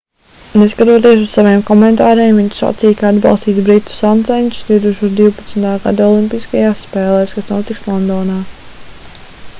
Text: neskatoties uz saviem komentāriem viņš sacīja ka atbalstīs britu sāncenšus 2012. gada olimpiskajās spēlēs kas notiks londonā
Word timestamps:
neskatoties 0.59 1.19
uz 1.25 1.33
saviem 1.33 1.59
komentāriem 1.67 2.39
viņš 2.41 2.61
sacīja 2.61 2.97
ka 3.01 3.11
atbalstīs 3.13 3.59
britu 3.69 3.99
sāncenšus 3.99 4.65
2012. 4.73 5.85
gada 5.87 6.11
olimpiskajās 6.15 6.85
spēlēs 6.89 7.37
kas 7.39 7.55
notiks 7.57 7.89
londonā 7.93 8.43